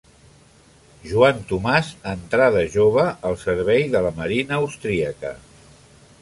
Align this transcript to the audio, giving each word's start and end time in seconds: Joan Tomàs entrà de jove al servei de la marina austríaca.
Joan 1.09 1.43
Tomàs 1.51 1.91
entrà 2.13 2.47
de 2.55 2.63
jove 2.77 3.05
al 3.33 3.37
servei 3.43 3.85
de 3.97 4.03
la 4.07 4.15
marina 4.23 4.59
austríaca. 4.63 5.37